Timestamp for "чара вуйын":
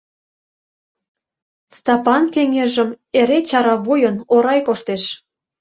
3.49-4.15